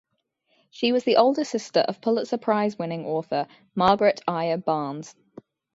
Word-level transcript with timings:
She 0.71 0.91
was 0.91 1.03
the 1.03 1.17
older 1.17 1.43
sister 1.43 1.81
of 1.81 2.01
Pulitzer 2.01 2.39
Prize-winning 2.39 3.05
author 3.05 3.45
Margaret 3.75 4.19
Ayer 4.27 4.57
Barnes. 4.57 5.15